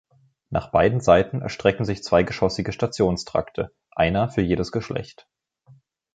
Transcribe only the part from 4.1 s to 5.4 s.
für jedes Geschlecht.